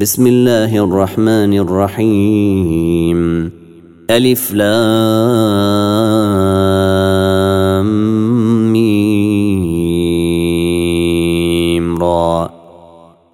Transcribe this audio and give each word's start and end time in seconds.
بسم 0.00 0.26
الله 0.26 0.84
الرحمن 0.84 1.58
الرحيم. 1.58 3.50
ألف 4.10 4.54
لام 4.54 4.76
را. 12.02 12.50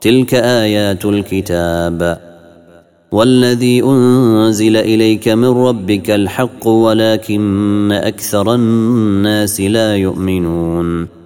تلك 0.00 0.34
آيات 0.34 1.04
الكتاب. 1.04 2.18
والذي 3.12 3.82
أنزل 3.82 4.76
إليك 4.76 5.28
من 5.28 5.44
ربك 5.44 6.10
الحق 6.10 6.68
ولكن 6.68 7.92
أكثر 7.92 8.54
الناس 8.54 9.60
لا 9.60 9.96
يؤمنون. 9.96 11.17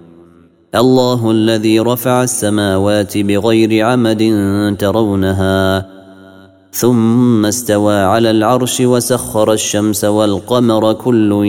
الله 0.75 1.31
الذي 1.31 1.79
رفع 1.79 2.23
السماوات 2.23 3.17
بغير 3.17 3.85
عمد 3.85 4.23
ترونها 4.79 5.85
ثم 6.71 7.45
استوى 7.45 7.95
على 7.95 8.31
العرش 8.31 8.81
وسخر 8.81 9.53
الشمس 9.53 10.05
والقمر 10.05 10.93
كل 10.93 11.45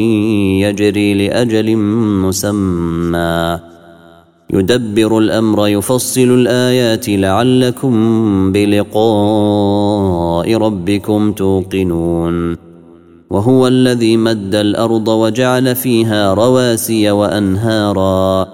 يجري 0.61 1.15
لأجل 1.15 1.77
مسمى. 2.27 3.59
يدبر 4.51 5.19
الأمر 5.19 5.69
يفصل 5.69 6.21
الآيات 6.21 7.09
لعلكم 7.09 8.53
بلقاء 8.53 10.55
ربكم 10.55 11.33
توقنون. 11.33 12.57
وهو 13.31 13.69
الذي 13.69 14.17
مد 14.17 14.55
الأرض 14.55 15.09
وجعل 15.09 15.77
فيها 15.77 16.35
رواسي 16.35 17.11
وأنهارا. 17.11 18.54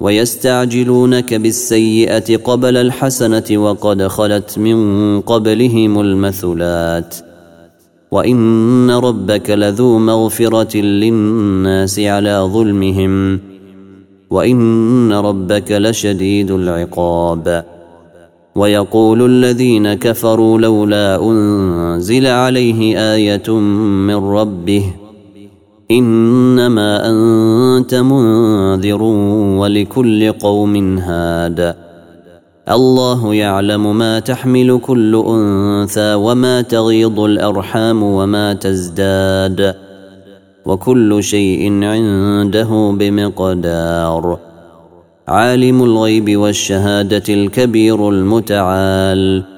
ويستعجلونك 0.00 1.34
بالسيئة 1.34 2.36
قبل 2.36 2.76
الحسنة 2.76 3.44
وقد 3.50 4.06
خلت 4.06 4.58
من 4.58 5.20
قبلهم 5.20 6.00
المثلات. 6.00 7.14
وإن 8.10 8.90
ربك 8.90 9.50
لذو 9.50 9.98
مغفرة 9.98 10.76
للناس 10.76 12.00
على 12.00 12.50
ظلمهم. 12.52 13.40
وإن 14.30 15.12
ربك 15.12 15.72
لشديد 15.72 16.50
العقاب. 16.50 17.64
ويقول 18.56 19.26
الذين 19.26 19.94
كفروا 19.94 20.58
لولا 20.58 21.22
أنزل 21.22 22.26
عليه 22.26 22.98
آية 23.14 23.50
من 24.06 24.14
ربه 24.14 24.84
إنما 25.90 27.10
أنت 27.10 27.94
منذر 27.94 29.02
ولكل 29.58 30.32
قوم 30.32 30.98
هاد. 30.98 31.74
الله 32.70 33.34
يعلم 33.34 33.98
ما 33.98 34.18
تحمل 34.18 34.80
كل 34.82 35.24
أنثى 35.28 36.14
وما 36.14 36.62
تغيض 36.62 37.20
الأرحام 37.20 38.02
وما 38.02 38.54
تزداد. 38.54 39.74
وكل 40.66 41.22
شيء 41.22 41.84
عنده 41.84 42.94
بمقدار. 42.98 44.38
عالم 45.28 45.82
الغيب 45.82 46.36
والشهادة 46.36 47.22
الكبير 47.28 48.08
المتعال. 48.08 49.57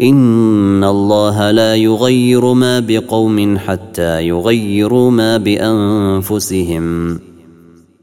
ان 0.00 0.84
الله 0.84 1.50
لا 1.50 1.74
يغير 1.74 2.52
ما 2.52 2.80
بقوم 2.80 3.58
حتى 3.58 4.26
يغيروا 4.28 5.10
ما 5.10 5.36
بانفسهم. 5.36 7.18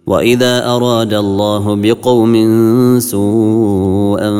واذا 0.08 0.66
اراد 0.66 1.14
الله 1.14 1.76
بقوم 1.76 2.34
سوءا 3.00 4.32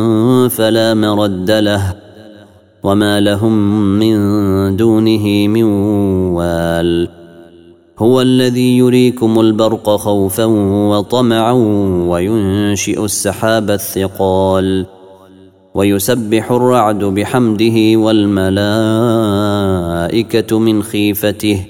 فلا 0.48 0.94
مرد 0.94 1.52
له. 1.52 1.96
وما 2.84 3.20
لهم 3.20 3.80
من 4.00 4.18
دونه 4.76 5.48
من 5.48 5.64
وال. 6.34 7.10
هو 8.00 8.22
الذي 8.22 8.78
يريكم 8.78 9.40
البرق 9.40 9.90
خوفا 9.90 10.46
وطمعا 10.90 11.54
وينشئ 12.08 13.06
السحاب 13.06 13.72
الثقال. 13.72 14.97
ويسبح 15.78 16.52
الرعد 16.52 17.04
بحمده 17.04 18.00
والملائكة 18.00 18.60
من 20.60 20.84
خيفته 20.84 21.66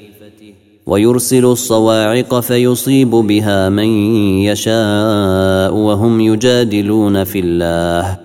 ويرسل 0.86 1.46
الصواعق 1.46 2.40
فيصيب 2.40 3.10
بها 3.10 3.70
من 3.70 3.88
يشاء 4.48 5.74
وهم 5.74 6.22
يجادلون 6.22 7.24
في 7.24 7.40
الله 7.40 8.18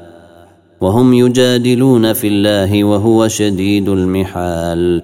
وهم 0.81 1.15
يجادلون 1.15 2.13
في 2.13 2.29
الله 2.29 2.85
وهو 2.85 3.29
شديد 3.29 3.89
المحال 3.89 5.03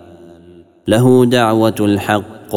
له 0.88 1.25
دعوة 1.25 1.75
الحق 1.81 2.56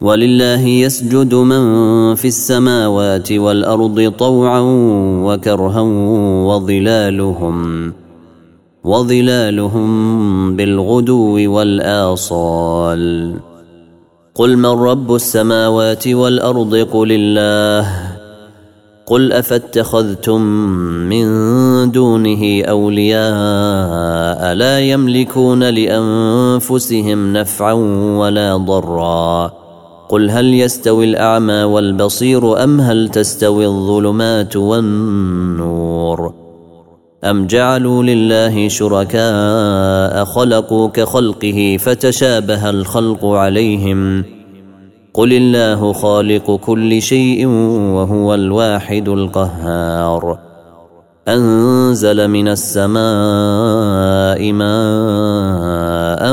ولله 0.00 0.60
يسجد 0.66 1.34
من 1.34 2.14
في 2.14 2.28
السماوات 2.28 3.32
والأرض 3.32 4.12
طوعا 4.18 4.60
وكرها 5.24 5.80
وظلالهم 6.46 7.92
وظلالهم 8.84 10.56
بالغدو 10.56 11.52
والآصال. 11.54 13.34
قل 14.34 14.56
من 14.56 14.66
رب 14.66 15.14
السماوات 15.14 16.08
والأرض؟ 16.08 16.74
قل 16.74 17.12
الله. 17.12 17.92
قل 19.06 19.32
أفاتخذتم 19.32 20.40
من 21.08 21.26
دونه 21.90 22.62
أولياء 22.64 24.54
لا 24.54 24.80
يملكون 24.80 25.64
لأنفسهم 25.64 27.32
نفعا 27.32 27.72
ولا 28.18 28.56
ضرا. 28.56 29.57
قل 30.08 30.30
هل 30.30 30.54
يستوي 30.54 31.04
الأعمى 31.04 31.62
والبصير 31.62 32.64
أم 32.64 32.80
هل 32.80 33.08
تستوي 33.08 33.66
الظلمات 33.66 34.56
والنور؟ 34.56 36.34
أم 37.24 37.46
جعلوا 37.46 38.02
لله 38.02 38.68
شركاء 38.68 40.24
خلقوا 40.24 40.88
كخلقه 40.88 41.76
فتشابه 41.80 42.70
الخلق 42.70 43.24
عليهم؟ 43.24 44.24
قل 45.14 45.32
الله 45.32 45.92
خالق 45.92 46.56
كل 46.56 47.02
شيء 47.02 47.46
وهو 47.96 48.34
الواحد 48.34 49.08
القهار. 49.08 50.38
أنزل 51.28 52.28
من 52.28 52.48
السماء 52.48 54.52
ماء 54.52 56.32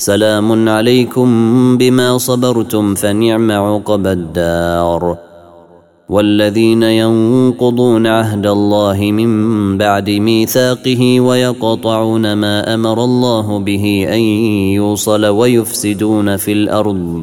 سلام 0.00 0.68
عليكم 0.68 1.28
بما 1.78 2.18
صبرتم 2.18 2.94
فنعم 2.94 3.52
عقب 3.52 4.06
الدار. 4.06 5.18
والذين 6.08 6.82
ينقضون 6.82 8.06
عهد 8.06 8.46
الله 8.46 8.98
من 9.12 9.78
بعد 9.78 10.10
ميثاقه 10.10 11.20
ويقطعون 11.20 12.32
ما 12.32 12.74
أمر 12.74 13.04
الله 13.04 13.58
به 13.58 14.06
أن 14.08 14.20
يوصل 14.78 15.24
ويفسدون 15.24 16.36
في 16.36 16.52
الأرض. 16.52 17.22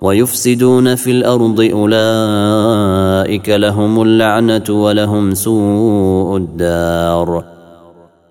ويفسدون 0.00 0.94
في 0.94 1.10
الأرض 1.10 1.60
أولئك 1.60 3.48
لهم 3.48 4.02
اللعنة 4.02 4.64
ولهم 4.70 5.34
سوء 5.34 6.36
الدار. 6.36 7.53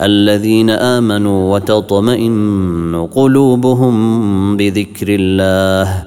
الذين 0.00 0.70
آمنوا 0.70 1.54
وتطمئن 1.54 3.08
قلوبهم 3.14 4.56
بذكر 4.56 5.06
الله. 5.08 6.02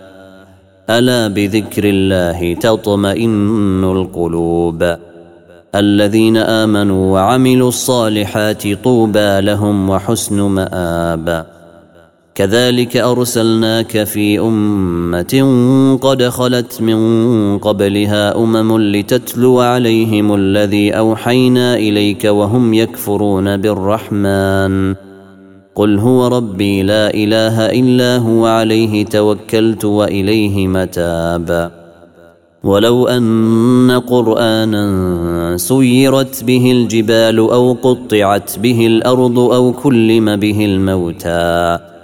ألا 0.90 1.28
بذكر 1.28 1.84
الله 1.86 2.54
تطمئن 2.54 3.84
القلوب. 3.84 4.96
الذين 5.76 6.38
آمنوا 6.38 7.14
وعملوا 7.14 7.68
الصالحات 7.68 8.68
طوبى 8.84 9.42
لهم 9.42 9.90
وحسن 9.90 10.42
مآب. 10.42 11.46
كذلك 12.38 12.98
أرسلناك 12.98 14.04
في 14.04 14.40
أمة 14.40 15.34
قد 16.02 16.24
خلت 16.24 16.82
من 16.82 17.00
قبلها 17.58 18.38
أمم 18.38 18.78
لتتلو 18.78 19.60
عليهم 19.60 20.36
الذي 20.36 20.92
أوحينا 20.92 21.76
إليك 21.76 22.26
وهم 22.26 22.74
يكفرون 22.74 23.58
بالرحمن. 23.58 24.96
قل 25.76 26.00
هو 26.00 26.28
ربي 26.28 26.84
لا 26.84 27.14
إله 27.14 27.66
إلا 27.66 28.18
هو 28.18 28.46
عليه 28.46 29.06
توكلت 29.06 29.86
وإليه 29.86 30.68
متاب. 30.68 31.72
ولو 32.64 33.08
أن 33.08 34.02
قرآنا 34.08 35.58
سيرت 35.58 36.44
به 36.44 36.72
الجبال 36.72 37.38
أو 37.40 37.74
قطعت 37.74 38.60
به 38.60 38.88
الأرض 38.88 39.40
أو 39.40 39.74
كلم 39.74 40.36
به 40.36 40.66
الموتى. 40.66 41.97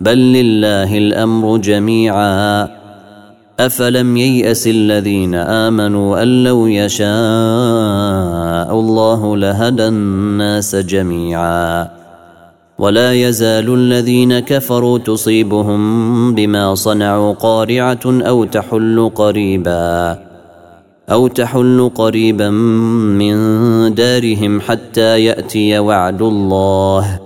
بل 0.00 0.18
لله 0.18 0.98
الأمر 0.98 1.56
جميعا. 1.56 2.68
أفلم 3.60 4.16
ييأس 4.16 4.66
الذين 4.66 5.34
آمنوا 5.34 6.22
أن 6.22 6.44
لو 6.44 6.66
يشاء 6.66 7.08
الله 8.80 9.36
لهدى 9.36 9.88
الناس 9.88 10.76
جميعا. 10.76 11.88
ولا 12.78 13.12
يزال 13.12 13.74
الذين 13.74 14.38
كفروا 14.38 14.98
تصيبهم 14.98 16.34
بما 16.34 16.74
صنعوا 16.74 17.32
قارعة 17.32 18.04
أو 18.06 18.44
تحل 18.44 19.10
قريبا 19.14 20.18
أو 21.10 21.26
تحل 21.26 21.90
قريبا 21.94 22.50
من 22.50 23.34
دارهم 23.94 24.60
حتى 24.60 25.24
يأتي 25.24 25.78
وعد 25.78 26.22
الله. 26.22 27.25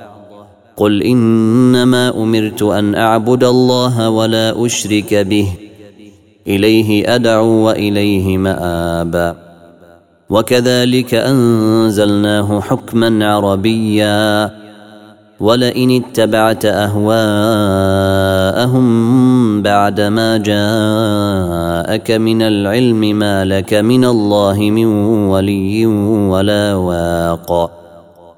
قل 0.81 1.03
إنما 1.03 2.09
أمرت 2.17 2.61
أن 2.63 2.95
أعبد 2.95 3.43
الله 3.43 4.09
ولا 4.09 4.65
أشرك 4.65 5.13
به. 5.13 5.47
إليه 6.47 7.15
أدعو 7.15 7.47
وإليه 7.47 8.37
مابا 8.37 9.35
وكذلك 10.29 11.13
أنزلناه 11.13 12.59
حكما 12.61 13.25
عربيا. 13.25 14.49
ولئن 15.39 16.01
اتبعت 16.01 16.65
أهواءهم 16.65 17.21
بعدما 19.61 20.37
جاءك 20.37 22.11
من 22.11 22.41
العلم 22.41 22.99
ما 22.99 23.45
لك 23.45 23.73
من 23.73 24.05
الله 24.05 24.57
من 24.59 24.85
ولي 25.29 25.85
ولا 25.85 26.75
واق. 26.75 27.80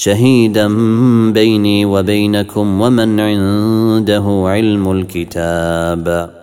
شهيدا 0.00 0.68
بيني 1.32 1.84
وبينكم 1.84 2.80
ومن 2.80 3.20
عنده 3.20 4.44
علم 4.46 4.90
الكتاب. 4.90 6.37